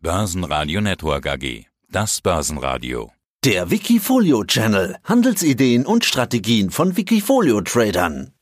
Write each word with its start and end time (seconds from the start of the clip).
Börsenradio 0.00 0.80
Network 0.80 1.26
AG. 1.26 1.64
Das 1.90 2.20
Börsenradio. 2.20 3.10
Der 3.44 3.72
Wikifolio 3.72 4.44
Channel. 4.44 4.94
Handelsideen 5.02 5.84
und 5.86 6.04
Strategien 6.04 6.70
von 6.70 6.96
Wikifolio 6.96 7.60
Tradern. 7.62 8.32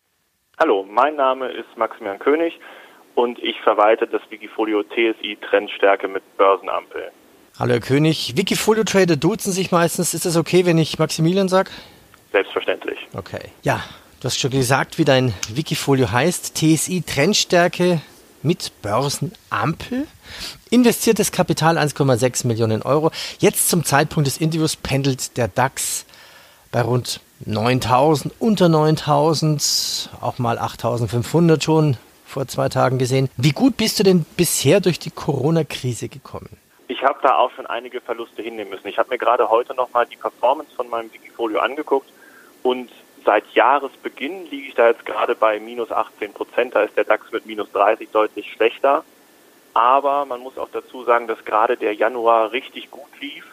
Hallo, 0.59 0.85
mein 0.87 1.17
Name 1.17 1.49
ist 1.49 1.65
Maximilian 1.79 2.19
König 2.19 2.53
und 3.15 3.39
ich 3.39 3.59
verwalte 3.65 4.07
das 4.07 4.21
Wikifolio 4.29 4.83
TSI 4.83 5.39
Trendstärke 5.49 6.09
mit 6.09 6.23
Börsenampel. 6.37 7.11
Hallo 7.59 7.73
Herr 7.73 7.81
König, 7.81 8.35
Wikifolio 8.37 8.85
Trader 8.85 9.17
duzen 9.17 9.51
sich 9.51 9.73
meistens. 9.73 10.13
Ist 10.13 10.27
das 10.27 10.37
okay, 10.37 10.67
wenn 10.67 10.77
ich 10.77 10.99
Maximilian 10.99 11.49
sage? 11.49 11.71
Selbstverständlich. 12.33 12.99
Okay. 13.15 13.51
Ja, 13.63 13.83
du 14.21 14.27
hast 14.27 14.39
schon 14.39 14.51
gesagt, 14.51 14.99
wie 14.99 15.07
dein 15.07 15.33
Wikifolio 15.49 16.13
heißt. 16.13 16.55
TSI 16.55 17.01
Trendstärke 17.01 18.03
mit 18.43 18.73
Börsenampel. 18.83 20.07
Investiertes 20.71 21.33
Kapital 21.33 21.79
1,6 21.79 22.47
Millionen 22.47 22.83
Euro. 22.83 23.11
Jetzt 23.39 23.69
zum 23.69 23.85
Zeitpunkt 23.85 24.27
des 24.27 24.39
Interviews 24.39 24.77
pendelt 24.77 25.37
der 25.37 25.49
DAX 25.49 26.07
bei 26.73 26.83
rund 26.83 27.21
9000, 27.45 28.35
unter 28.39 28.69
9000, 28.69 30.11
auch 30.21 30.39
mal 30.39 30.59
8500 30.59 31.63
schon 31.63 31.97
vor 32.25 32.49
zwei 32.49 32.69
Tagen 32.69 32.99
gesehen. 32.99 33.29
Wie 33.37 33.53
gut 33.53 33.77
bist 33.77 33.99
du 33.99 34.03
denn 34.03 34.27
bisher 34.37 34.81
durch 34.81 34.99
die 34.99 35.11
Corona-Krise 35.11 36.09
gekommen? 36.09 36.49
Ich 36.89 37.03
habe 37.03 37.19
da 37.23 37.37
auch 37.37 37.51
schon 37.53 37.67
einige 37.67 38.01
Verluste 38.01 38.43
hinnehmen 38.43 38.71
müssen. 38.71 38.89
Ich 38.89 38.99
habe 38.99 39.11
mir 39.11 39.19
gerade 39.19 39.49
heute 39.49 39.75
nochmal 39.75 40.07
die 40.07 40.17
Performance 40.17 40.73
von 40.75 40.89
meinem 40.89 41.13
Wikifolio 41.13 41.61
angeguckt 41.61 42.09
und 42.63 42.91
seit 43.27 43.45
Jahresbeginn 43.53 44.47
liege 44.51 44.69
ich 44.69 44.75
da 44.75 44.89
jetzt 44.89 45.05
gerade 45.05 45.35
bei 45.35 45.61
minus 45.61 45.93
18 45.93 46.33
Prozent. 46.33 46.75
Da 46.75 46.83
ist 46.83 46.97
der 46.97 47.05
DAX 47.05 47.31
mit 47.33 47.45
minus 47.45 47.71
30 47.73 48.09
deutlich 48.11 48.51
schlechter. 48.53 49.05
Aber 49.75 50.25
man 50.25 50.41
muss 50.41 50.57
auch 50.57 50.71
dazu 50.73 51.05
sagen, 51.05 51.27
dass 51.27 51.45
gerade 51.45 51.77
der 51.77 51.93
Januar 51.93 52.53
richtig 52.53 52.91
gut 52.91 53.11
lief 53.21 53.45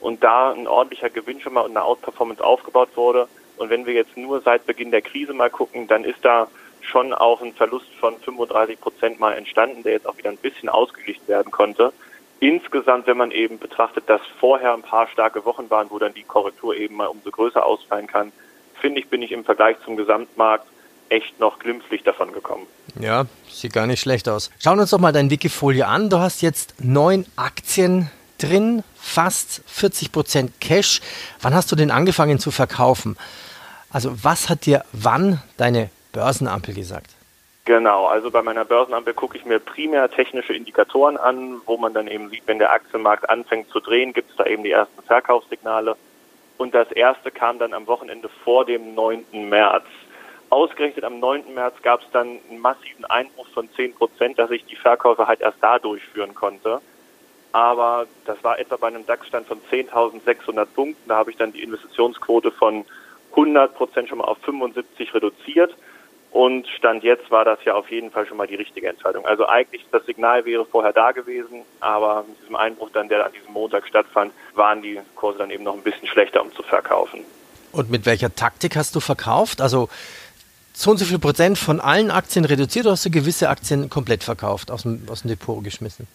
und 0.00 0.24
da 0.24 0.50
ein 0.50 0.66
ordentlicher 0.66 1.10
Gewinn 1.10 1.40
schon 1.40 1.52
mal 1.52 1.60
und 1.60 1.76
eine 1.76 1.84
Outperformance 1.84 2.42
aufgebaut 2.42 2.96
wurde. 2.96 3.28
Und 3.58 3.70
wenn 3.70 3.86
wir 3.86 3.94
jetzt 3.94 4.16
nur 4.16 4.40
seit 4.40 4.66
Beginn 4.66 4.90
der 4.90 5.02
Krise 5.02 5.34
mal 5.34 5.50
gucken, 5.50 5.86
dann 5.86 6.02
ist 6.02 6.24
da 6.24 6.48
schon 6.80 7.12
auch 7.12 7.42
ein 7.42 7.52
Verlust 7.52 7.92
von 8.00 8.18
35 8.18 8.80
Prozent 8.80 9.20
mal 9.20 9.34
entstanden, 9.34 9.82
der 9.82 9.92
jetzt 9.92 10.06
auch 10.06 10.16
wieder 10.16 10.30
ein 10.30 10.36
bisschen 10.36 10.68
ausgeglichen 10.68 11.28
werden 11.28 11.52
konnte. 11.52 11.92
Insgesamt, 12.40 13.06
wenn 13.06 13.16
man 13.16 13.32
eben 13.32 13.58
betrachtet, 13.58 14.08
dass 14.08 14.20
vorher 14.40 14.72
ein 14.72 14.82
paar 14.82 15.08
starke 15.08 15.44
Wochen 15.44 15.70
waren, 15.70 15.90
wo 15.90 15.98
dann 15.98 16.14
die 16.14 16.22
Korrektur 16.22 16.74
eben 16.74 16.96
mal 16.96 17.06
umso 17.06 17.30
größer 17.30 17.66
ausfallen 17.66 18.06
kann, 18.06 18.32
finde 18.80 19.00
ich, 19.00 19.08
bin 19.08 19.22
ich 19.22 19.32
im 19.32 19.44
Vergleich 19.44 19.76
zum 19.84 19.96
Gesamtmarkt 19.96 20.66
echt 21.08 21.40
noch 21.40 21.58
glimpflich 21.58 22.02
davon 22.02 22.32
gekommen. 22.32 22.66
Ja, 23.00 23.26
sieht 23.48 23.72
gar 23.72 23.86
nicht 23.86 24.00
schlecht 24.00 24.28
aus. 24.28 24.50
Schauen 24.58 24.76
wir 24.76 24.82
uns 24.82 24.90
doch 24.90 24.98
mal 24.98 25.12
dein 25.12 25.30
Wikifolio 25.30 25.86
an. 25.86 26.10
Du 26.10 26.18
hast 26.18 26.42
jetzt 26.42 26.74
neun 26.82 27.26
Aktien 27.36 28.10
drin, 28.38 28.82
fast 28.96 29.62
40 29.66 30.12
Prozent 30.12 30.60
Cash. 30.60 31.00
Wann 31.40 31.54
hast 31.54 31.70
du 31.72 31.76
denn 31.76 31.90
angefangen 31.90 32.38
zu 32.38 32.50
verkaufen? 32.50 33.16
Also 33.90 34.12
was 34.22 34.48
hat 34.48 34.66
dir 34.66 34.84
wann 34.92 35.42
deine 35.56 35.90
Börsenampel 36.12 36.74
gesagt? 36.74 37.10
Genau, 37.64 38.06
also 38.06 38.30
bei 38.30 38.40
meiner 38.40 38.64
Börsenampel 38.64 39.12
gucke 39.12 39.36
ich 39.36 39.44
mir 39.44 39.58
primär 39.58 40.10
technische 40.10 40.54
Indikatoren 40.54 41.18
an, 41.18 41.60
wo 41.66 41.76
man 41.76 41.92
dann 41.92 42.08
eben 42.08 42.30
sieht, 42.30 42.44
wenn 42.46 42.58
der 42.58 42.72
Aktienmarkt 42.72 43.28
anfängt 43.28 43.68
zu 43.68 43.80
drehen, 43.80 44.14
gibt 44.14 44.30
es 44.30 44.36
da 44.36 44.46
eben 44.46 44.62
die 44.62 44.70
ersten 44.70 45.02
Verkaufssignale. 45.02 45.96
Und 46.58 46.74
das 46.74 46.90
erste 46.92 47.30
kam 47.30 47.58
dann 47.58 47.72
am 47.72 47.86
Wochenende 47.86 48.28
vor 48.44 48.64
dem 48.64 48.94
9. 48.94 49.24
März. 49.48 49.86
Ausgerechnet 50.50 51.04
am 51.04 51.20
9. 51.20 51.54
März 51.54 51.76
gab 51.82 52.02
es 52.02 52.10
dann 52.10 52.40
einen 52.50 52.58
massiven 52.58 53.04
Einbruch 53.04 53.46
von 53.54 53.70
10 53.72 53.94
Prozent, 53.94 54.38
dass 54.38 54.50
ich 54.50 54.64
die 54.66 54.76
Verkäufe 54.76 55.26
halt 55.26 55.40
erst 55.40 55.58
da 55.62 55.78
durchführen 55.78 56.34
konnte. 56.34 56.80
Aber 57.52 58.06
das 58.24 58.42
war 58.44 58.58
etwa 58.58 58.76
bei 58.76 58.88
einem 58.88 59.06
DAX-Stand 59.06 59.46
von 59.46 59.60
10.600 59.70 60.66
Punkten. 60.66 61.08
Da 61.08 61.16
habe 61.16 61.30
ich 61.30 61.36
dann 61.36 61.52
die 61.52 61.62
Investitionsquote 61.62 62.50
von 62.50 62.84
100 63.30 63.74
Prozent 63.74 64.08
schon 64.08 64.18
mal 64.18 64.24
auf 64.24 64.38
75 64.38 65.14
reduziert. 65.14 65.74
Und 66.30 66.68
Stand 66.68 67.02
jetzt 67.04 67.30
war 67.30 67.44
das 67.44 67.58
ja 67.64 67.74
auf 67.74 67.90
jeden 67.90 68.10
Fall 68.10 68.26
schon 68.26 68.36
mal 68.36 68.46
die 68.46 68.54
richtige 68.54 68.88
Entscheidung. 68.88 69.26
Also 69.26 69.46
eigentlich 69.46 69.84
das 69.90 70.04
Signal 70.04 70.44
wäre 70.44 70.66
vorher 70.66 70.92
da 70.92 71.12
gewesen, 71.12 71.62
aber 71.80 72.24
mit 72.28 72.40
diesem 72.42 72.56
Einbruch 72.56 72.90
dann, 72.92 73.08
der 73.08 73.24
an 73.24 73.32
diesem 73.32 73.52
Montag 73.52 73.86
stattfand, 73.88 74.32
waren 74.54 74.82
die 74.82 75.00
Kurse 75.14 75.38
dann 75.38 75.50
eben 75.50 75.64
noch 75.64 75.74
ein 75.74 75.82
bisschen 75.82 76.06
schlechter, 76.06 76.42
um 76.42 76.52
zu 76.52 76.62
verkaufen. 76.62 77.24
Und 77.72 77.90
mit 77.90 78.06
welcher 78.06 78.34
Taktik 78.34 78.76
hast 78.76 78.94
du 78.94 79.00
verkauft? 79.00 79.60
Also 79.60 79.88
so 80.74 80.90
und 80.90 80.98
so 80.98 81.04
viel 81.04 81.18
Prozent 81.18 81.58
von 81.58 81.80
allen 81.80 82.10
Aktien 82.10 82.44
reduziert 82.44 82.86
oder 82.86 82.92
hast 82.92 83.04
du 83.04 83.10
gewisse 83.10 83.48
Aktien 83.48 83.90
komplett 83.90 84.22
verkauft, 84.22 84.70
aus 84.70 84.82
dem, 84.82 85.02
aus 85.10 85.22
dem 85.22 85.30
Depot 85.30 85.64
geschmissen? 85.64 86.06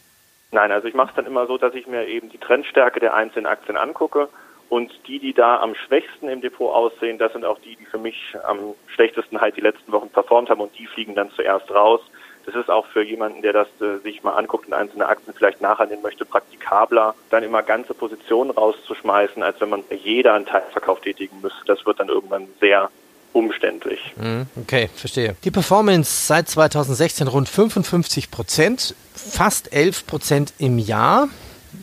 Nein, 0.52 0.72
also 0.72 0.88
ich 0.88 0.94
mache 0.94 1.10
es 1.10 1.16
dann 1.16 1.26
immer 1.26 1.48
so, 1.48 1.58
dass 1.58 1.74
ich 1.74 1.88
mir 1.88 2.06
eben 2.08 2.30
die 2.30 2.38
Trendstärke 2.38 3.00
der 3.00 3.16
einzelnen 3.16 3.48
Aktien 3.48 3.76
angucke 3.76 4.30
und 4.70 4.92
die, 5.08 5.20
die 5.20 5.34
da 5.34 5.60
am 5.60 5.76
schwächsten 5.76 6.30
im 6.30 6.42
Depot 6.42 6.74
aussehen, 6.74 7.18
das 7.18 7.34
sind 7.34 7.46
auch 7.46 7.60
die, 7.60 7.76
die 7.76 7.86
für 7.86 7.98
mich 7.98 8.36
am 8.44 8.76
schlechtesten 8.88 9.40
halt 9.40 9.56
die 9.56 9.62
letzten 9.62 9.92
Wochen 9.92 10.10
performt 10.10 10.50
haben 10.50 10.62
und 10.62 10.78
die 10.78 10.88
fliegen 10.88 11.16
dann 11.16 11.32
zuerst 11.32 11.70
raus. 11.72 12.02
Das 12.46 12.56
ist 12.56 12.70
auch 12.70 12.86
für 12.88 13.04
jemanden, 13.04 13.42
der 13.42 13.54
das 13.54 13.68
äh, 13.80 14.00
sich 14.04 14.22
mal 14.24 14.34
anguckt 14.34 14.68
und 14.68 14.74
einzelne 14.74 15.08
Aktien 15.08 15.34
vielleicht 15.34 15.62
nachhandeln 15.62 16.02
möchte, 16.02 16.26
praktikabler, 16.26 17.16
dann 17.30 17.44
immer 17.44 17.64
ganze 17.64 17.94
Positionen 17.94 18.52
rauszuschmeißen, 18.52 19.42
als 19.44 19.62
wenn 19.62 19.70
man 19.70 19.84
jeder 19.90 20.34
einen 20.34 20.46
Teilverkauf 20.46 21.00
tätigen 21.02 21.40
müsste. 21.42 21.64
Das 21.66 21.86
wird 21.86 22.00
dann 22.00 22.10
irgendwann 22.10 22.48
sehr 22.60 22.90
umständlich. 23.32 24.14
Mhm, 24.16 24.48
okay, 24.62 24.90
verstehe. 24.94 25.36
Die 25.44 25.52
Performance 25.52 26.28
seit 26.28 26.50
2016 26.50 27.28
rund 27.28 27.50
55 27.50 28.32
Prozent, 28.32 28.96
fast 29.14 29.74
11 29.74 30.08
Prozent 30.08 30.54
im 30.60 30.80
Jahr. 30.80 31.30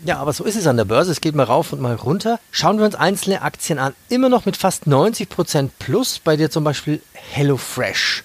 Ja, 0.04 0.18
aber 0.18 0.32
so 0.32 0.44
ist 0.44 0.56
es 0.56 0.66
an 0.66 0.76
der 0.78 0.86
Börse. 0.86 1.12
Es 1.12 1.20
geht 1.20 1.34
mal 1.34 1.44
rauf 1.44 1.72
und 1.72 1.80
mal 1.80 1.94
runter. 1.94 2.38
Schauen 2.50 2.78
wir 2.78 2.86
uns 2.86 2.94
einzelne 2.94 3.42
Aktien 3.42 3.78
an. 3.78 3.94
Immer 4.08 4.28
noch 4.28 4.46
mit 4.46 4.56
fast 4.56 4.86
90 4.86 5.28
Prozent 5.28 5.78
plus. 5.78 6.18
Bei 6.18 6.36
dir 6.36 6.50
zum 6.50 6.64
Beispiel 6.64 7.02
HelloFresh. 7.12 8.24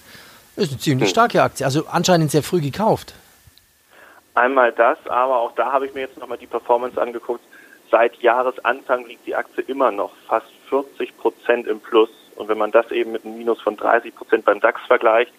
Ist 0.56 0.70
eine 0.70 0.80
ziemlich 0.80 1.08
hm. 1.08 1.12
starke 1.12 1.42
Aktie. 1.42 1.66
Also 1.66 1.86
anscheinend 1.86 2.30
sehr 2.30 2.42
früh 2.42 2.62
gekauft. 2.62 3.14
Einmal 4.34 4.72
das, 4.72 4.98
aber 5.06 5.38
auch 5.38 5.52
da 5.54 5.72
habe 5.72 5.86
ich 5.86 5.94
mir 5.94 6.00
jetzt 6.00 6.18
nochmal 6.18 6.38
die 6.38 6.46
Performance 6.46 7.00
angeguckt. 7.00 7.42
Seit 7.90 8.16
Jahresanfang 8.16 9.06
liegt 9.06 9.26
die 9.26 9.34
Aktie 9.34 9.62
immer 9.66 9.90
noch 9.90 10.12
fast 10.26 10.48
40 10.68 11.16
Prozent 11.18 11.66
im 11.66 11.80
Plus. 11.80 12.10
Und 12.36 12.48
wenn 12.48 12.58
man 12.58 12.70
das 12.70 12.90
eben 12.90 13.12
mit 13.12 13.24
einem 13.24 13.38
Minus 13.38 13.60
von 13.60 13.76
30 13.76 14.14
Prozent 14.14 14.44
beim 14.44 14.60
DAX 14.60 14.80
vergleicht, 14.86 15.32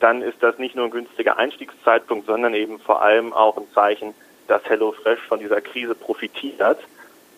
dann 0.00 0.22
ist 0.22 0.42
das 0.42 0.58
nicht 0.58 0.74
nur 0.74 0.86
ein 0.86 0.90
günstiger 0.90 1.36
Einstiegszeitpunkt, 1.36 2.26
sondern 2.26 2.54
eben 2.54 2.80
vor 2.80 3.02
allem 3.02 3.32
auch 3.32 3.56
ein 3.56 3.70
Zeichen, 3.74 4.14
dass 4.48 4.64
HelloFresh 4.64 5.20
von 5.28 5.40
dieser 5.40 5.60
Krise 5.60 5.94
profitiert. 5.94 6.78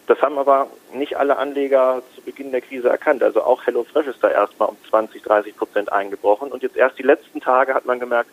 Das 0.06 0.20
haben 0.20 0.38
aber 0.38 0.68
nicht 0.92 1.16
alle 1.16 1.38
Anleger 1.38 2.02
zu 2.14 2.20
Beginn 2.22 2.50
der 2.50 2.60
Krise 2.60 2.88
erkannt. 2.88 3.22
Also 3.22 3.42
auch 3.42 3.64
HelloFresh 3.64 4.06
ist 4.06 4.22
da 4.22 4.30
erstmal 4.30 4.68
um 4.68 4.76
20, 4.90 5.22
30 5.22 5.56
Prozent 5.56 5.92
eingebrochen. 5.92 6.52
Und 6.52 6.62
jetzt 6.62 6.76
erst 6.76 6.98
die 6.98 7.02
letzten 7.02 7.40
Tage 7.40 7.74
hat 7.74 7.86
man 7.86 8.00
gemerkt, 8.00 8.30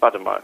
warte 0.00 0.18
mal, 0.18 0.42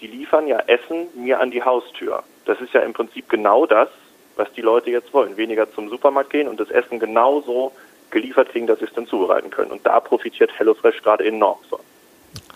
die 0.00 0.08
liefern 0.08 0.48
ja 0.48 0.58
Essen 0.66 1.06
mir 1.14 1.38
an 1.40 1.50
die 1.50 1.62
Haustür. 1.62 2.24
Das 2.44 2.60
ist 2.60 2.74
ja 2.74 2.80
im 2.80 2.92
Prinzip 2.92 3.28
genau 3.28 3.66
das, 3.66 3.88
was 4.36 4.52
die 4.52 4.62
Leute 4.62 4.90
jetzt 4.90 5.14
wollen. 5.14 5.36
Weniger 5.36 5.70
zum 5.72 5.88
Supermarkt 5.88 6.30
gehen 6.30 6.48
und 6.48 6.58
das 6.58 6.70
Essen 6.70 6.98
genauso 6.98 7.72
geliefert 8.10 8.50
kriegen, 8.50 8.66
dass 8.66 8.80
sie 8.80 8.86
es 8.86 8.92
dann 8.92 9.06
zubereiten 9.06 9.50
können. 9.50 9.70
Und 9.70 9.86
da 9.86 10.00
profitiert 10.00 10.50
HelloFresh 10.58 11.02
gerade 11.02 11.24
enorm 11.24 11.58
von. 11.68 11.80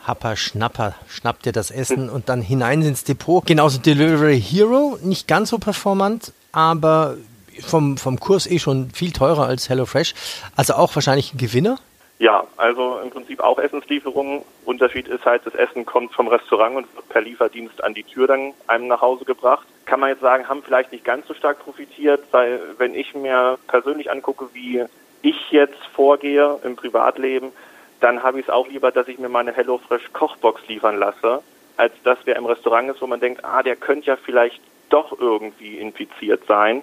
Happer 0.07 0.37
Schnapper, 0.37 0.95
schnappt 1.09 1.47
dir 1.47 1.53
das 1.53 1.71
Essen 1.71 2.09
und 2.09 2.29
dann 2.29 2.41
hinein 2.41 2.83
ins 2.83 3.05
Depot. 3.05 3.45
Genauso 3.45 3.81
Delivery 3.81 4.41
Hero, 4.41 4.99
nicht 5.03 5.27
ganz 5.27 5.51
so 5.51 5.59
performant, 5.59 6.33
aber 6.53 7.17
vom, 7.61 7.97
vom 7.97 8.21
Kurs 8.21 8.47
eh 8.47 8.59
schon 8.59 8.91
viel 8.91 9.13
teurer 9.13 9.47
als 9.47 9.69
HelloFresh. 9.69 10.15
Also 10.55 10.75
auch 10.75 10.95
wahrscheinlich 10.95 11.35
ein 11.35 11.39
Gewinner. 11.39 11.79
Ja, 12.19 12.45
also 12.57 12.99
im 13.03 13.11
Prinzip 13.11 13.41
auch 13.41 13.59
Essenslieferungen. 13.59 14.43
Unterschied 14.65 15.07
ist 15.07 15.27
halt, 15.27 15.45
das 15.45 15.55
Essen 15.55 15.85
kommt 15.85 16.15
vom 16.15 16.29
Restaurant 16.29 16.77
und 16.77 16.95
wird 16.95 17.09
per 17.11 17.21
Lieferdienst 17.21 17.85
an 17.85 17.93
die 17.93 18.05
Tür 18.05 18.27
dann 18.27 18.55
einem 18.67 18.87
nach 18.87 19.03
Hause 19.03 19.25
gebracht. 19.27 19.67
Kann 19.85 20.01
man 20.01 20.11
jetzt 20.11 20.23
sagen, 20.23 20.49
haben 20.49 20.63
vielleicht 20.63 20.93
nicht 20.93 21.05
ganz 21.05 21.27
so 21.27 21.35
stark 21.35 21.59
profitiert, 21.59 22.23
weil 22.31 22.61
wenn 22.79 22.95
ich 22.95 23.15
mir 23.15 23.59
persönlich 23.69 24.11
angucke, 24.11 24.49
wie 24.55 24.85
ich 25.21 25.51
jetzt 25.51 25.85
vorgehe 25.95 26.59
im 26.65 26.77
Privatleben, 26.77 27.53
dann 28.01 28.23
habe 28.23 28.41
ich 28.41 28.47
es 28.47 28.51
auch 28.51 28.69
lieber, 28.69 28.91
dass 28.91 29.09
ich 29.09 29.19
mir 29.19 29.29
meine 29.29 29.53
HelloFresh 29.53 30.13
Kochbox 30.13 30.67
liefern 30.69 30.97
lasse, 30.97 31.43
als 31.77 31.93
dass 32.05 32.19
wer 32.25 32.37
im 32.37 32.47
Restaurant 32.47 32.91
ist, 32.91 33.01
wo 33.01 33.07
man 33.07 33.21
denkt, 33.21 33.45
ah, 33.45 33.63
der 33.63 33.77
könnte 33.77 34.07
ja 34.07 34.17
vielleicht 34.17 34.61
doch 34.89 35.19
irgendwie 35.19 35.79
infiziert 35.79 36.43
sein, 36.47 36.83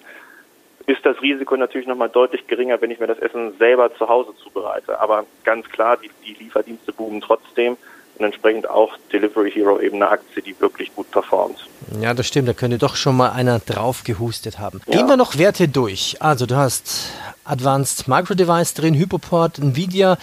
ist 0.86 1.06
das 1.06 1.22
Risiko 1.22 1.56
natürlich 1.56 1.88
nochmal 1.88 2.10
deutlich 2.10 2.48
geringer, 2.48 2.82
wenn 2.82 2.92
ich 2.92 3.00
mir 3.00 3.08
das 3.08 3.20
Essen 3.20 3.54
selber 3.58 3.94
zu 3.96 4.10
Hause 4.10 4.34
zubereite. 4.44 5.00
Aber 5.00 5.26
ganz 5.44 5.70
klar, 5.70 5.98
die, 5.98 6.12
die 6.26 6.44
Lieferdienste 6.44 6.92
boomen 6.92 7.22
trotzdem 7.22 7.78
und 8.18 8.26
entsprechend 8.26 8.70
auch 8.70 8.98
Delivery 9.12 9.52
Hero 9.52 9.80
eben 9.80 9.96
eine 9.96 10.10
Aktie, 10.10 10.44
die 10.44 10.60
wirklich 10.60 10.94
gut 10.94 11.10
performt. 11.12 11.68
Ja, 12.00 12.14
das 12.14 12.28
stimmt, 12.28 12.48
da 12.48 12.54
könnte 12.54 12.78
doch 12.78 12.96
schon 12.96 13.16
mal 13.16 13.32
einer 13.32 13.60
drauf 13.60 14.04
gehustet 14.04 14.60
haben. 14.60 14.82
Ja. 14.86 14.98
Gehen 14.98 15.08
wir 15.08 15.18
noch 15.18 15.38
Werte 15.38 15.68
durch. 15.68 16.18
Also 16.20 16.46
du 16.46 16.56
hast 16.56 17.12
Advanced 17.46 18.08
Micro 18.08 18.34
Device 18.34 18.74
drin, 18.74 18.94
Hypoport, 18.94 19.60
Nvidia, 19.60 20.18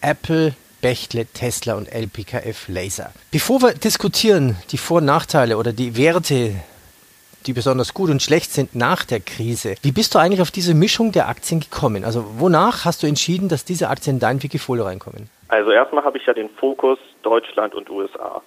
Apple, 0.00 0.54
Bechtle, 0.80 1.26
Tesla 1.26 1.74
und 1.74 1.88
LPKF 1.92 2.68
Laser. 2.68 3.12
Bevor 3.30 3.62
wir 3.62 3.74
diskutieren, 3.74 4.56
die 4.70 4.78
Vor- 4.78 4.98
und 4.98 5.04
Nachteile 5.04 5.56
oder 5.56 5.72
die 5.72 5.96
Werte 5.96 6.54
die 7.46 7.52
besonders 7.52 7.94
gut 7.94 8.10
und 8.10 8.22
schlecht 8.22 8.52
sind 8.52 8.74
nach 8.74 9.04
der 9.04 9.20
Krise. 9.20 9.74
Wie 9.82 9.92
bist 9.92 10.14
du 10.14 10.18
eigentlich 10.18 10.42
auf 10.42 10.50
diese 10.50 10.74
Mischung 10.74 11.12
der 11.12 11.28
Aktien 11.28 11.60
gekommen? 11.60 12.04
Also 12.04 12.24
wonach 12.38 12.84
hast 12.84 13.02
du 13.02 13.06
entschieden, 13.06 13.48
dass 13.48 13.64
diese 13.64 13.88
Aktien 13.88 14.16
in 14.16 14.20
dein 14.20 14.42
Wikifolio 14.42 14.84
reinkommen? 14.84 15.30
Also 15.48 15.70
erstmal 15.70 16.04
habe 16.04 16.18
ich 16.18 16.26
ja 16.26 16.34
den 16.34 16.50
Fokus 16.50 16.98
Deutschland 17.22 17.74
und 17.74 17.88
USA. 17.90 18.42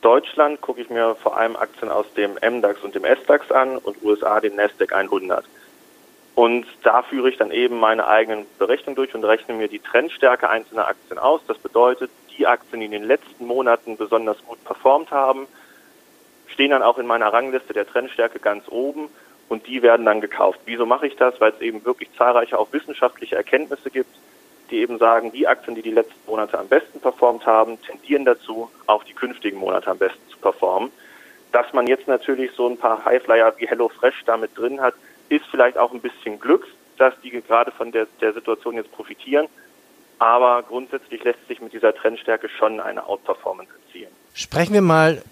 Deutschland 0.00 0.60
gucke 0.60 0.80
ich 0.80 0.90
mir 0.90 1.14
vor 1.14 1.36
allem 1.36 1.54
Aktien 1.54 1.90
aus 1.90 2.06
dem 2.14 2.32
MDAX 2.32 2.82
und 2.82 2.94
dem 2.94 3.04
SDAX 3.04 3.52
an 3.52 3.78
und 3.78 4.02
USA 4.02 4.40
den 4.40 4.56
Nasdaq 4.56 4.92
100. 4.92 5.44
Und 6.34 6.66
da 6.82 7.02
führe 7.02 7.28
ich 7.28 7.36
dann 7.36 7.50
eben 7.50 7.78
meine 7.78 8.06
eigenen 8.06 8.46
Berechnungen 8.58 8.96
durch 8.96 9.14
und 9.14 9.24
rechne 9.24 9.54
mir 9.54 9.68
die 9.68 9.80
Trendstärke 9.80 10.48
einzelner 10.48 10.88
Aktien 10.88 11.18
aus. 11.18 11.42
Das 11.46 11.58
bedeutet, 11.58 12.10
die 12.36 12.46
Aktien, 12.46 12.80
die 12.80 12.86
in 12.86 12.92
den 12.92 13.04
letzten 13.04 13.46
Monaten 13.46 13.96
besonders 13.96 14.42
gut 14.46 14.64
performt 14.64 15.10
haben, 15.10 15.46
stehen 16.46 16.70
dann 16.70 16.82
auch 16.82 16.98
in 16.98 17.06
meiner 17.06 17.32
Rangliste 17.32 17.74
der 17.74 17.86
Trendstärke 17.86 18.38
ganz 18.38 18.64
oben 18.68 19.08
und 19.48 19.66
die 19.66 19.82
werden 19.82 20.06
dann 20.06 20.22
gekauft. 20.22 20.60
Wieso 20.64 20.86
mache 20.86 21.06
ich 21.06 21.16
das? 21.16 21.38
Weil 21.40 21.52
es 21.52 21.60
eben 21.60 21.84
wirklich 21.84 22.08
zahlreiche 22.16 22.58
auch 22.58 22.72
wissenschaftliche 22.72 23.36
Erkenntnisse 23.36 23.90
gibt, 23.90 24.14
die 24.70 24.78
eben 24.78 24.98
sagen, 24.98 25.32
die 25.32 25.46
Aktien, 25.46 25.74
die 25.74 25.82
die 25.82 25.90
letzten 25.90 26.18
Monate 26.26 26.58
am 26.58 26.68
besten 26.68 27.00
performt 27.00 27.44
haben, 27.44 27.80
tendieren 27.82 28.24
dazu, 28.24 28.70
auch 28.86 29.04
die 29.04 29.12
künftigen 29.12 29.58
Monate 29.58 29.90
am 29.90 29.98
besten 29.98 30.26
zu 30.30 30.38
performen. 30.38 30.90
Dass 31.52 31.70
man 31.74 31.86
jetzt 31.86 32.08
natürlich 32.08 32.52
so 32.52 32.66
ein 32.66 32.78
paar 32.78 33.04
Highflyer 33.04 33.52
wie 33.58 33.68
HelloFresh 33.68 34.22
damit 34.24 34.56
drin 34.56 34.80
hat, 34.80 34.94
ist 35.32 35.46
vielleicht 35.50 35.78
auch 35.78 35.92
ein 35.92 36.00
bisschen 36.00 36.38
Glück, 36.38 36.66
dass 36.98 37.14
die 37.22 37.30
gerade 37.30 37.70
von 37.72 37.90
der, 37.92 38.06
der 38.20 38.32
Situation 38.32 38.74
jetzt 38.74 38.92
profitieren. 38.92 39.46
Aber 40.18 40.62
grundsätzlich 40.62 41.24
lässt 41.24 41.46
sich 41.48 41.60
mit 41.60 41.72
dieser 41.72 41.94
Trendstärke 41.94 42.48
schon 42.48 42.78
eine 42.78 43.06
Outperformance 43.06 43.72
erzielen. 43.86 44.12
Sprechen 44.34 44.74
wir 44.74 44.82
mal 44.82 45.22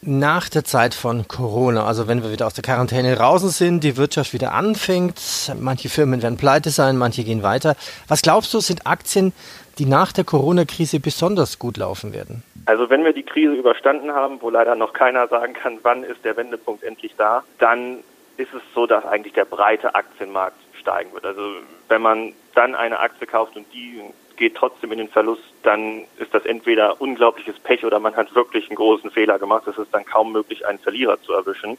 nach 0.00 0.48
der 0.48 0.64
Zeit 0.64 0.94
von 0.94 1.26
Corona, 1.26 1.84
also 1.84 2.06
wenn 2.06 2.22
wir 2.22 2.30
wieder 2.30 2.46
aus 2.46 2.54
der 2.54 2.62
Quarantäne 2.62 3.16
draußen 3.16 3.48
sind, 3.48 3.82
die 3.82 3.96
Wirtschaft 3.96 4.32
wieder 4.32 4.54
anfängt, 4.54 5.20
manche 5.58 5.88
Firmen 5.88 6.22
werden 6.22 6.38
pleite 6.38 6.70
sein, 6.70 6.96
manche 6.96 7.24
gehen 7.24 7.42
weiter. 7.42 7.74
Was 8.06 8.22
glaubst 8.22 8.54
du, 8.54 8.60
sind 8.60 8.86
Aktien, 8.86 9.32
die 9.78 9.86
nach 9.86 10.12
der 10.12 10.24
Corona-Krise 10.24 11.00
besonders 11.00 11.58
gut 11.58 11.76
laufen 11.76 12.14
werden? 12.14 12.44
Also 12.66 12.90
wenn 12.90 13.04
wir 13.04 13.12
die 13.12 13.24
Krise 13.24 13.54
überstanden 13.54 14.12
haben, 14.12 14.40
wo 14.40 14.50
leider 14.50 14.76
noch 14.76 14.92
keiner 14.92 15.26
sagen 15.26 15.54
kann, 15.54 15.78
wann 15.82 16.04
ist 16.04 16.24
der 16.24 16.36
Wendepunkt 16.36 16.84
endlich 16.84 17.14
da, 17.16 17.42
dann 17.58 17.98
ist 18.38 18.54
es 18.54 18.62
so, 18.74 18.86
dass 18.86 19.04
eigentlich 19.04 19.34
der 19.34 19.44
breite 19.44 19.94
Aktienmarkt 19.94 20.56
steigen 20.74 21.12
wird. 21.12 21.26
Also 21.26 21.42
wenn 21.88 22.00
man 22.00 22.32
dann 22.54 22.74
eine 22.74 23.00
Aktie 23.00 23.26
kauft 23.26 23.56
und 23.56 23.66
die 23.74 24.00
geht 24.36 24.54
trotzdem 24.54 24.92
in 24.92 24.98
den 24.98 25.08
Verlust, 25.08 25.42
dann 25.64 26.04
ist 26.18 26.32
das 26.32 26.46
entweder 26.46 27.00
unglaubliches 27.00 27.58
Pech 27.58 27.84
oder 27.84 27.98
man 27.98 28.16
hat 28.16 28.34
wirklich 28.34 28.68
einen 28.68 28.76
großen 28.76 29.10
Fehler 29.10 29.38
gemacht. 29.38 29.66
Es 29.66 29.76
ist 29.76 29.92
dann 29.92 30.04
kaum 30.04 30.32
möglich, 30.32 30.64
einen 30.66 30.78
Verlierer 30.78 31.20
zu 31.22 31.32
erwischen. 31.32 31.76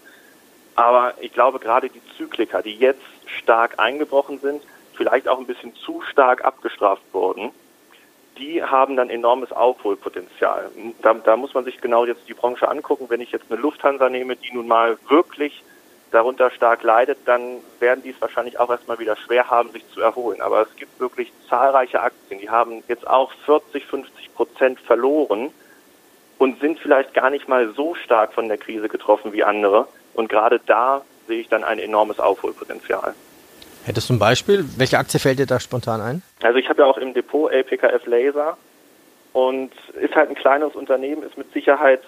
Aber 0.75 1.13
ich 1.21 1.33
glaube, 1.33 1.59
gerade 1.59 1.89
die 1.89 2.01
Zykliker, 2.17 2.61
die 2.61 2.75
jetzt 2.75 3.01
stark 3.25 3.79
eingebrochen 3.79 4.39
sind, 4.39 4.61
vielleicht 4.93 5.29
auch 5.29 5.39
ein 5.39 5.47
bisschen 5.47 5.73
zu 5.75 6.01
stark 6.01 6.43
abgestraft 6.43 7.01
wurden, 7.13 7.51
die 8.37 8.63
haben 8.63 8.95
dann 8.95 9.09
enormes 9.09 9.51
Aufholpotenzial. 9.51 10.69
Da, 11.01 11.13
da 11.13 11.37
muss 11.37 11.53
man 11.53 11.65
sich 11.65 11.79
genau 11.81 12.05
jetzt 12.05 12.27
die 12.27 12.33
Branche 12.33 12.67
angucken. 12.67 13.05
Wenn 13.09 13.21
ich 13.21 13.31
jetzt 13.31 13.49
eine 13.49 13.59
Lufthansa 13.59 14.09
nehme, 14.09 14.35
die 14.35 14.53
nun 14.53 14.67
mal 14.67 14.97
wirklich 15.07 15.63
darunter 16.11 16.51
stark 16.51 16.83
leidet, 16.83 17.19
dann 17.25 17.57
werden 17.79 18.03
die 18.03 18.09
es 18.09 18.21
wahrscheinlich 18.21 18.59
auch 18.59 18.69
erstmal 18.69 18.99
wieder 18.99 19.15
schwer 19.15 19.49
haben, 19.49 19.71
sich 19.71 19.83
zu 19.93 20.01
erholen. 20.01 20.41
Aber 20.41 20.61
es 20.61 20.75
gibt 20.75 20.99
wirklich 20.99 21.31
zahlreiche 21.47 22.01
Aktien, 22.01 22.39
die 22.39 22.49
haben 22.49 22.83
jetzt 22.87 23.07
auch 23.07 23.31
40, 23.45 23.85
50 23.85 24.33
Prozent 24.33 24.79
verloren 24.79 25.49
und 26.37 26.59
sind 26.59 26.79
vielleicht 26.79 27.13
gar 27.13 27.29
nicht 27.29 27.47
mal 27.47 27.73
so 27.73 27.95
stark 27.95 28.33
von 28.33 28.47
der 28.47 28.57
Krise 28.57 28.87
getroffen 28.87 29.33
wie 29.33 29.43
andere. 29.43 29.87
Und 30.13 30.29
gerade 30.29 30.59
da 30.65 31.01
sehe 31.27 31.41
ich 31.41 31.49
dann 31.49 31.63
ein 31.63 31.79
enormes 31.79 32.19
Aufholpotenzial. 32.19 33.13
Hättest 33.85 34.09
du 34.09 34.13
ein 34.13 34.19
Beispiel? 34.19 34.65
Welche 34.77 34.97
Aktie 34.97 35.19
fällt 35.19 35.39
dir 35.39 35.45
da 35.45 35.59
spontan 35.59 36.01
ein? 36.01 36.21
Also 36.43 36.57
ich 36.57 36.69
habe 36.69 36.81
ja 36.81 36.87
auch 36.87 36.97
im 36.97 37.13
Depot 37.13 37.51
LPKF 37.51 38.05
Laser 38.05 38.57
und 39.33 39.71
ist 39.99 40.15
halt 40.15 40.29
ein 40.29 40.35
kleineres 40.35 40.75
Unternehmen, 40.75 41.23
ist 41.23 41.37
mit 41.37 41.51
Sicherheit 41.53 42.01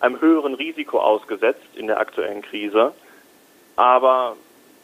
einem 0.00 0.20
höheren 0.20 0.54
Risiko 0.54 1.00
ausgesetzt 1.00 1.66
in 1.74 1.86
der 1.86 1.98
aktuellen 1.98 2.42
Krise 2.42 2.92
aber 3.78 4.36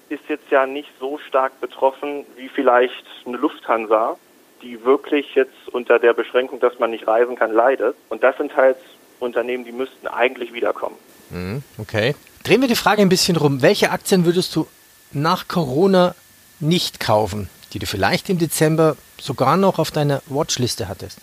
ist 0.08 0.22
jetzt 0.28 0.50
ja 0.50 0.66
nicht 0.66 0.88
so 1.00 1.18
stark 1.18 1.60
betroffen 1.60 2.24
wie 2.36 2.48
vielleicht 2.48 3.04
eine 3.26 3.36
Lufthansa, 3.36 4.16
die 4.62 4.84
wirklich 4.84 5.34
jetzt 5.34 5.68
unter 5.72 5.98
der 5.98 6.14
Beschränkung, 6.14 6.60
dass 6.60 6.78
man 6.78 6.92
nicht 6.92 7.08
reisen 7.08 7.34
kann, 7.34 7.52
leidet. 7.52 7.96
Und 8.08 8.22
das 8.22 8.36
sind 8.36 8.56
halt 8.56 8.76
Unternehmen, 9.18 9.64
die 9.64 9.72
müssten 9.72 10.06
eigentlich 10.06 10.52
wiederkommen. 10.52 10.96
Mhm, 11.30 11.64
okay. 11.78 12.14
Drehen 12.44 12.60
wir 12.60 12.68
die 12.68 12.76
Frage 12.76 13.02
ein 13.02 13.08
bisschen 13.08 13.36
rum. 13.36 13.62
Welche 13.62 13.90
Aktien 13.90 14.24
würdest 14.26 14.54
du 14.54 14.68
nach 15.10 15.48
Corona 15.48 16.14
nicht 16.60 17.00
kaufen, 17.00 17.50
die 17.72 17.80
du 17.80 17.86
vielleicht 17.86 18.30
im 18.30 18.38
Dezember 18.38 18.96
sogar 19.20 19.56
noch 19.56 19.80
auf 19.80 19.90
deiner 19.90 20.22
Watchliste 20.26 20.86
hattest? 20.86 21.18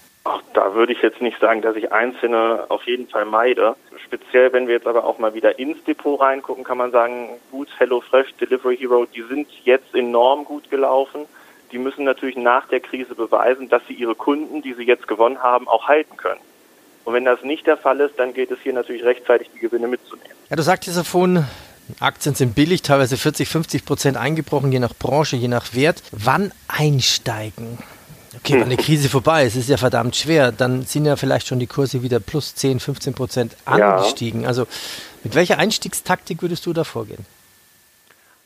Da 0.62 0.76
würde 0.76 0.94
ich 0.94 1.02
jetzt 1.02 1.24
nicht 1.24 1.40
sagen, 1.40 1.64
dass 1.64 1.76
ich 1.76 1.92
einzelne 1.92 2.66
auf 2.70 2.84
jeden 2.86 3.08
Fall 3.08 3.26
meide. 3.26 3.76
Speziell, 4.06 4.54
wenn 4.54 4.68
wir 4.68 4.76
jetzt 4.76 4.86
aber 4.86 5.06
auch 5.06 5.18
mal 5.18 5.34
wieder 5.34 5.58
ins 5.58 5.84
Depot 5.86 6.22
reingucken, 6.22 6.64
kann 6.64 6.78
man 6.78 6.92
sagen, 6.92 7.30
gut, 7.50 7.68
HelloFresh, 7.80 8.36
Delivery 8.40 8.78
Hero, 8.78 9.08
die 9.08 9.24
sind 9.24 9.48
jetzt 9.64 9.96
enorm 9.96 10.46
gut 10.46 10.70
gelaufen. 10.70 11.22
Die 11.72 11.80
müssen 11.80 12.04
natürlich 12.04 12.38
nach 12.38 12.68
der 12.68 12.80
Krise 12.80 13.16
beweisen, 13.16 13.70
dass 13.70 13.82
sie 13.88 13.94
ihre 13.94 14.14
Kunden, 14.14 14.62
die 14.62 14.74
sie 14.74 14.84
jetzt 14.84 15.08
gewonnen 15.08 15.42
haben, 15.42 15.68
auch 15.68 15.88
halten 15.88 16.16
können. 16.16 16.42
Und 17.06 17.16
wenn 17.16 17.26
das 17.26 17.42
nicht 17.42 17.66
der 17.66 17.78
Fall 17.78 18.00
ist, 18.00 18.20
dann 18.20 18.36
gilt 18.36 18.52
es 18.52 18.60
hier 18.62 18.74
natürlich 18.74 19.04
rechtzeitig 19.04 19.50
die 19.56 19.60
Gewinne 19.62 19.88
mitzunehmen. 19.88 20.38
Ja, 20.52 20.58
du 20.58 20.62
sagtest 20.62 20.96
ja 20.96 21.04
vorhin, 21.04 21.44
Aktien 22.00 22.36
sind 22.36 22.54
billig, 22.54 22.84
teilweise 22.84 23.18
40, 23.18 23.50
50 23.50 23.84
Prozent 23.84 24.16
eingebrochen, 24.16 24.72
je 24.72 24.78
nach 24.78 24.94
Branche, 24.94 25.38
je 25.38 25.48
nach 25.48 25.74
Wert. 25.74 26.04
Wann 26.12 26.52
einsteigen? 26.68 27.80
Okay, 28.38 28.54
wenn 28.54 28.64
eine 28.64 28.78
Krise 28.78 29.10
vorbei 29.10 29.44
ist, 29.44 29.58
ist 29.58 29.70
ja 29.70 29.76
verdammt 29.76 30.16
schwer, 30.16 30.54
dann 30.54 30.84
sind 30.84 31.06
ja 31.06 31.18
vielleicht 31.18 31.48
schon 31.48 31.60
die 31.60 31.68
Kurse 31.68 32.02
wieder 32.02 32.22
plus 32.22 32.56
10, 32.56 32.80
15 32.80 33.14
Prozent 33.14 33.58
angestiegen. 33.66 34.42
Ja. 34.42 34.48
Also 34.48 34.68
mit 35.24 35.36
welcher 35.36 35.58
Einstiegstaktik 35.58 36.42
würdest 36.42 36.66
du 36.66 36.72
da 36.72 36.86
vorgehen? 36.86 37.26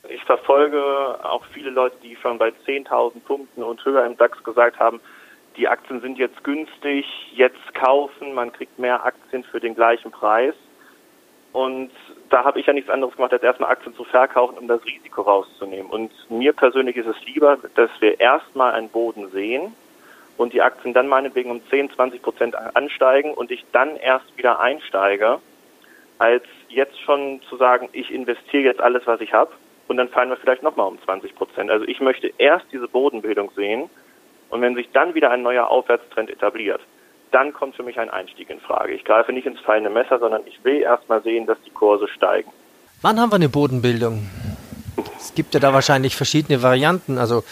Ich 0.10 0.24
verfolge 0.24 0.80
auch 1.24 1.44
viele 1.54 1.70
Leute, 1.70 1.96
die 2.02 2.16
schon 2.22 2.40
bei 2.40 2.52
10.000 2.68 3.20
Punkten 3.22 3.62
und 3.62 3.84
höher 3.86 4.06
im 4.06 4.18
DAX 4.18 4.44
gesagt 4.44 4.80
haben, 4.80 5.00
die 5.56 5.68
Aktien 5.68 6.02
sind 6.02 6.18
jetzt 6.18 6.44
günstig, 6.44 7.06
jetzt 7.34 7.74
kaufen, 7.76 8.34
man 8.34 8.52
kriegt 8.52 8.78
mehr 8.78 9.06
Aktien 9.06 9.44
für 9.44 9.60
den 9.60 9.76
gleichen 9.76 10.12
Preis. 10.12 10.54
Und 11.56 11.92
da 12.30 12.44
habe 12.44 12.60
ich 12.60 12.66
ja 12.66 12.74
nichts 12.74 12.90
anderes 12.90 13.16
gemacht, 13.16 13.32
als 13.32 13.42
erstmal 13.42 13.72
Aktien 13.72 13.96
zu 13.96 14.04
verkaufen, 14.04 14.58
um 14.58 14.68
das 14.68 14.84
Risiko 14.84 15.22
rauszunehmen. 15.22 15.90
Und 15.90 16.12
mir 16.30 16.52
persönlich 16.52 16.98
ist 16.98 17.08
es 17.08 17.16
lieber, 17.26 17.58
dass 17.76 17.90
wir 18.02 18.20
erstmal 18.20 18.74
einen 18.74 18.90
Boden 18.90 19.30
sehen 19.32 19.74
und 20.36 20.52
die 20.52 20.62
Aktien 20.62 20.94
dann 20.94 21.08
meinetwegen 21.08 21.52
um 21.52 21.62
10, 21.70 21.92
20 21.92 22.22
Prozent 22.22 22.56
ansteigen 22.76 23.34
und 23.34 23.52
ich 23.52 23.64
dann 23.72 23.96
erst 23.96 24.38
wieder 24.38 24.60
einsteige, 24.60 25.40
als 26.20 26.44
jetzt 26.68 27.00
schon 27.00 27.40
zu 27.48 27.56
sagen, 27.56 27.88
ich 27.94 28.14
investiere 28.14 28.64
jetzt 28.64 28.82
alles, 28.82 29.08
was 29.08 29.22
ich 29.22 29.32
habe 29.32 29.54
und 29.88 29.96
dann 29.96 30.10
fallen 30.10 30.32
wir 30.32 30.38
vielleicht 30.38 30.62
nochmal 30.62 30.90
um 30.90 31.02
20 31.04 31.36
Prozent. 31.36 31.72
Also 31.72 31.86
ich 31.86 32.02
möchte 32.02 32.34
erst 32.38 32.66
diese 32.74 32.90
Bodenbildung 32.90 33.50
sehen 33.56 33.90
und 34.50 34.60
wenn 34.60 34.76
sich 34.76 34.92
dann 34.92 35.16
wieder 35.16 35.32
ein 35.32 35.42
neuer 35.42 35.70
Aufwärtstrend 35.70 36.30
etabliert, 36.30 36.82
dann 37.36 37.52
kommt 37.52 37.76
für 37.76 37.84
mich 37.84 38.00
ein 38.00 38.10
Einstieg 38.10 38.50
in 38.50 38.62
Frage. 38.62 38.94
Ich 38.94 39.04
greife 39.04 39.34
nicht 39.34 39.46
ins 39.46 39.60
fallende 39.60 39.90
Messer, 39.90 40.20
sondern 40.20 40.44
ich 40.48 40.64
will 40.64 40.82
erstmal 40.82 41.22
sehen, 41.22 41.46
dass 41.46 41.58
die 41.66 41.70
Kurse 41.70 42.08
steigen. 42.08 42.50
Wann 43.02 43.20
haben 43.20 43.30
wir 43.30 43.36
eine 43.36 43.50
Bodenbildung? 43.50 44.30
Es 45.20 45.36
gibt 45.36 45.54
ja 45.54 45.60
da 45.60 45.74
wahrscheinlich 45.74 46.16
verschiedene 46.16 46.64
Varianten. 46.64 47.18
Also 47.18 47.44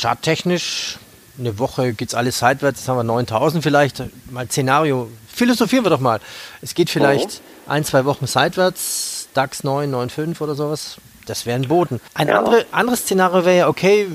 charttechnisch, 0.00 0.98
eine 1.36 1.58
Woche 1.58 1.94
geht 1.94 2.10
es 2.10 2.14
alles 2.14 2.38
seitwärts, 2.38 2.82
jetzt 2.82 2.88
haben 2.88 2.98
wir 2.98 3.02
9000 3.02 3.60
vielleicht. 3.64 4.04
Mal 4.30 4.46
Szenario, 4.46 5.08
philosophieren 5.26 5.84
wir 5.84 5.90
doch 5.90 5.98
mal. 5.98 6.20
Es 6.62 6.76
geht 6.76 6.88
vielleicht 6.88 7.42
mhm. 7.66 7.72
ein, 7.72 7.84
zwei 7.84 8.04
Wochen 8.04 8.28
seitwärts, 8.28 9.30
DAX 9.34 9.64
9, 9.64 9.92
9,5 9.92 10.40
oder 10.42 10.54
sowas. 10.54 10.98
Das 11.26 11.46
wäre 11.46 11.56
ein 11.56 11.68
Boden. 11.68 12.00
Ein 12.14 12.28
ja. 12.28 12.38
andere, 12.38 12.64
anderes 12.72 13.00
Szenario 13.00 13.44
wäre 13.44 13.56
ja, 13.56 13.68
okay, 13.68 14.06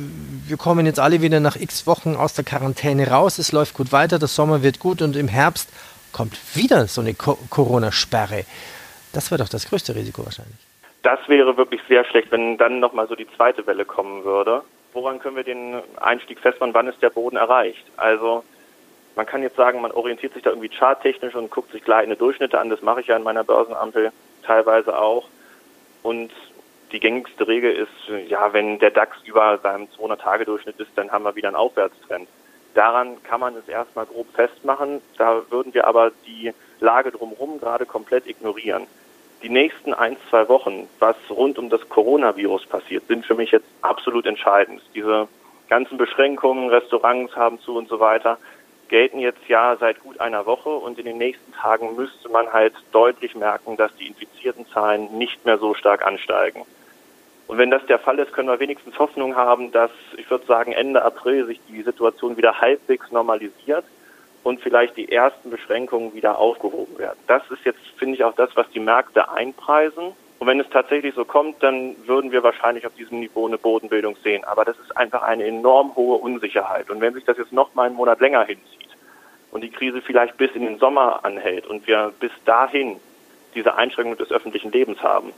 wir 0.48 0.58
kommen 0.58 0.86
jetzt 0.86 1.00
alle 1.00 1.22
wieder 1.22 1.40
nach 1.40 1.56
x 1.56 1.88
Wochen 1.88 2.16
aus 2.16 2.34
der 2.34 2.44
Quarantäne 2.44 3.10
raus, 3.10 3.38
es 3.40 3.52
läuft 3.52 3.76
gut 3.76 3.92
weiter, 3.92 4.20
der 4.20 4.28
Sommer 4.28 4.64
wird 4.64 4.80
gut 4.80 5.02
und 5.02 5.16
im 5.16 5.28
Herbst 5.28 5.70
kommt 6.12 6.38
wieder 6.56 6.88
so 6.88 7.02
eine 7.02 7.14
Co 7.14 7.38
Corona-Sperre. 7.50 8.46
Das 9.14 9.32
wäre 9.32 9.40
doch 9.40 9.50
das 9.50 9.70
größte 9.70 9.96
Risiko 9.96 10.26
wahrscheinlich. 10.26 10.58
Das 11.04 11.20
wäre 11.28 11.56
wirklich 11.56 11.82
sehr 11.88 12.04
schlecht, 12.06 12.32
wenn 12.32 12.58
dann 12.58 12.80
nochmal 12.80 13.08
so 13.08 13.16
die 13.16 13.28
zweite 13.36 13.66
Welle 13.66 13.86
kommen 13.86 14.24
würde. 14.24 14.64
Woran 14.94 15.20
können 15.20 15.36
wir 15.36 15.44
den 15.44 15.82
Einstieg 16.02 16.40
festmachen? 16.40 16.74
Wann 16.74 16.88
ist 16.88 17.02
der 17.02 17.10
Boden 17.10 17.38
erreicht? 17.38 17.86
Also 17.96 18.44
man 19.16 19.26
kann 19.26 19.42
jetzt 19.42 19.56
sagen, 19.56 19.82
man 19.82 19.92
orientiert 19.92 20.34
sich 20.34 20.44
da 20.44 20.50
irgendwie 20.50 20.70
charttechnisch 20.70 21.36
und 21.36 21.52
guckt 21.52 21.72
sich 21.72 21.84
gleitende 21.84 22.16
Durchschnitte 22.16 22.60
an. 22.60 22.70
Das 22.70 22.82
mache 22.82 23.02
ich 23.02 23.08
ja 23.08 23.16
in 23.16 23.24
meiner 23.24 23.44
Börsenampel 23.44 24.12
teilweise 24.44 24.98
auch. 24.98 25.28
Und 26.04 26.32
die 26.92 27.00
gängigste 27.00 27.48
Regel 27.48 27.72
ist, 27.72 28.30
ja, 28.30 28.54
wenn 28.54 28.80
der 28.80 28.92
DAX 28.92 29.18
über 29.24 29.58
seinem 29.60 29.88
200-Tage-Durchschnitt 29.98 30.80
ist, 30.80 30.92
dann 30.96 31.12
haben 31.12 31.24
wir 31.24 31.36
wieder 31.36 31.50
einen 31.50 31.56
Aufwärtstrend. 31.56 32.28
Daran 32.74 33.22
kann 33.24 33.40
man 33.40 33.56
es 33.56 33.68
erstmal 33.68 34.06
grob 34.06 34.28
festmachen. 34.34 35.02
Da 35.18 35.42
würden 35.50 35.74
wir 35.74 35.88
aber 35.88 36.12
die 36.26 36.54
Lage 36.80 37.12
drumherum 37.12 37.60
gerade 37.60 37.86
komplett 37.86 38.28
ignorieren. 38.28 38.88
Die 39.42 39.50
nächsten 39.50 39.94
ein, 39.94 40.18
zwei 40.30 40.50
Wochen, 40.50 40.88
was 41.00 41.16
rund 41.30 41.58
um 41.58 41.70
das 41.70 41.88
Coronavirus 41.90 42.66
passiert, 42.66 43.08
sind 43.08 43.26
für 43.26 43.36
mich 43.36 43.52
jetzt 43.52 43.68
absolut 43.82 44.26
entscheidend. 44.26 44.82
Diese 44.94 45.28
ganzen 45.70 45.98
Beschränkungen, 45.98 46.70
Restaurants 46.70 47.36
haben 47.36 47.60
zu 47.60 47.78
und 47.78 47.88
so 47.88 48.00
weiter, 48.00 48.38
gelten 48.90 49.20
jetzt 49.20 49.48
ja 49.48 49.78
seit 49.80 50.02
gut 50.02 50.20
einer 50.20 50.46
Woche 50.46 50.70
und 50.70 51.00
in 51.00 51.06
den 51.06 51.18
nächsten 51.18 51.54
Tagen 51.54 51.96
müsste 51.96 52.28
man 52.28 52.52
halt 52.52 52.74
deutlich 52.92 53.36
merken, 53.36 53.78
dass 53.78 53.96
die 53.96 54.08
infizierten 54.08 54.68
Zahlen 54.68 55.18
nicht 55.18 55.46
mehr 55.46 55.58
so 55.58 55.74
stark 55.74 56.06
ansteigen. 56.06 56.66
Und 57.50 57.58
wenn 57.58 57.72
das 57.72 57.84
der 57.88 57.98
Fall 57.98 58.20
ist, 58.20 58.32
können 58.32 58.48
wir 58.48 58.60
wenigstens 58.60 59.00
Hoffnung 59.00 59.36
haben, 59.36 59.72
dass, 59.72 59.90
ich 60.18 60.30
würde 60.30 60.46
sagen, 60.46 60.72
Ende 60.72 61.04
April 61.04 61.48
sich 61.48 61.60
die 61.68 61.82
Situation 61.82 62.38
wieder 62.38 62.62
halbwegs 62.62 63.12
normalisiert 63.12 63.84
und 64.44 64.62
vielleicht 64.62 64.96
die 64.98 65.12
ersten 65.12 65.50
Beschränkungen 65.50 66.14
wieder 66.14 66.38
aufgehoben 66.38 67.00
werden. 67.00 67.18
Das 67.26 67.42
ist 67.50 67.66
jetzt, 67.66 67.80
finde 67.98 68.14
ich, 68.14 68.24
auch 68.24 68.36
das, 68.36 68.56
was 68.56 68.70
die 68.70 68.80
Märkte 68.80 69.32
einpreisen. 69.32 70.14
Und 70.38 70.48
wenn 70.48 70.60
es 70.60 70.70
tatsächlich 70.70 71.16
so 71.16 71.26
kommt, 71.26 71.64
dann 71.64 71.96
würden 72.06 72.32
wir 72.32 72.44
wahrscheinlich 72.44 72.86
auf 72.86 72.94
diesem 72.94 73.20
Niveau 73.20 73.48
eine 73.48 73.58
Bodenbildung 73.58 74.16
sehen. 74.24 74.44
Aber 74.44 74.64
das 74.64 74.78
ist 74.78 74.96
einfach 74.96 75.24
eine 75.24 75.46
enorm 75.46 75.96
hohe 75.96 76.20
Unsicherheit. 76.20 76.92
Und 76.92 77.02
wenn 77.02 77.16
sich 77.16 77.26
das 77.26 77.40
jetzt 77.40 77.52
noch 77.52 77.74
mal 77.74 77.88
einen 77.88 77.96
Monat 77.96 78.20
länger 78.20 78.46
hinzieht 78.46 78.96
und 79.50 79.62
die 79.62 79.72
Krise 79.72 80.04
vielleicht 80.04 80.38
bis 80.38 80.52
in 80.52 80.66
den 80.66 80.78
Sommer 80.78 81.26
anhält 81.26 81.66
und 81.66 81.88
wir 81.88 82.14
bis 82.20 82.32
dahin 82.46 82.98
diese 83.56 83.74
Einschränkung 83.74 84.18
des 84.18 84.32
öffentlichen 84.32 84.72
Lebens 84.72 85.02
haben, 85.02 85.34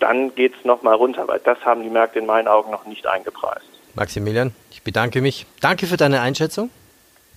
dann 0.00 0.34
geht 0.34 0.54
es 0.56 0.64
noch 0.64 0.82
mal 0.82 0.94
runter, 0.94 1.26
weil 1.28 1.40
das 1.40 1.58
haben 1.64 1.82
die 1.82 1.90
Märkte 1.90 2.18
in 2.18 2.26
meinen 2.26 2.48
Augen 2.48 2.70
noch 2.70 2.86
nicht 2.86 3.06
eingepreist. 3.06 3.66
Maximilian, 3.94 4.52
ich 4.70 4.82
bedanke 4.82 5.20
mich. 5.20 5.46
Danke 5.60 5.86
für 5.86 5.96
deine 5.96 6.20
Einschätzung. 6.20 6.70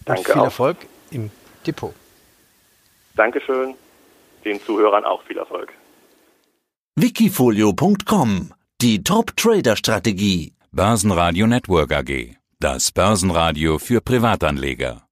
Danke 0.05 0.31
viel 0.31 0.41
auch. 0.41 0.45
Erfolg 0.45 0.77
im 1.11 1.31
Depot. 1.65 1.93
Dankeschön. 3.15 3.75
Den 4.45 4.61
Zuhörern 4.61 5.05
auch 5.05 5.21
viel 5.23 5.37
Erfolg. 5.37 5.71
Wikifolio.com 6.95 8.53
Die 8.81 9.03
Top-Trader-Strategie. 9.03 10.53
Börsenradio 10.71 11.47
Network 11.47 11.91
AG. 11.93 12.35
Das 12.59 12.91
Börsenradio 12.91 13.79
für 13.79 14.01
Privatanleger. 14.01 14.99